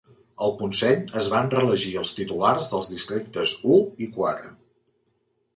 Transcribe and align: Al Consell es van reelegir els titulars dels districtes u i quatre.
Al 0.45 0.53
Consell 0.61 1.03
es 1.21 1.27
van 1.33 1.51
reelegir 1.51 1.93
els 2.03 2.13
titulars 2.21 2.71
dels 2.73 2.89
districtes 2.95 3.55
u 3.77 3.79
i 4.07 4.09
quatre. 4.17 4.55